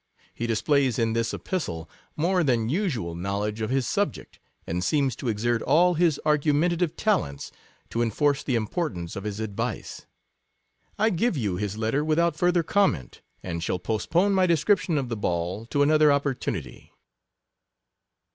He 0.33 0.47
displays 0.47 0.97
in 0.97 1.13
this 1.13 1.31
epistle 1.31 1.87
more 2.15 2.43
than 2.43 2.69
usual 2.69 3.13
knowledge 3.13 3.61
of 3.61 3.69
his 3.69 3.85
subject, 3.85 4.39
and 4.65 4.83
seems 4.83 5.15
to 5.17 5.27
exert 5.27 5.61
all 5.61 5.93
his 5.93 6.19
argu 6.25 6.53
mentative 6.55 6.95
talents 6.97 7.51
to 7.91 8.01
enforce 8.01 8.41
the 8.41 8.55
importance 8.55 9.15
of 9.15 9.25
his 9.25 9.39
advice. 9.39 10.07
I 10.97 11.11
give 11.11 11.37
you 11.37 11.57
his 11.57 11.77
letter 11.77 12.03
without 12.03 12.35
fur 12.35 12.51
ther 12.51 12.63
comment, 12.63 13.21
and 13.43 13.61
shall 13.63 13.77
postpone 13.77 14.33
my 14.33 14.47
de 14.47 14.57
scription 14.57 14.97
of 14.97 15.07
the 15.07 15.17
ball 15.17 15.67
to 15.67 15.83
another 15.83 16.11
opportunity. 16.11 16.91